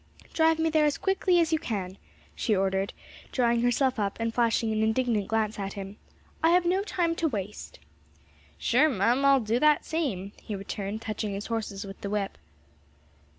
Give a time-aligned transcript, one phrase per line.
[0.33, 1.99] "Drive me there as quickly as you can,"
[2.33, 2.91] she ordered,
[3.31, 5.95] drawing herself up and flashing an indignant glance at him.
[6.41, 7.77] "I have no time to waste."
[8.57, 12.39] "Sure, mum, I'll do that same," he returned, touching his horses with the whip.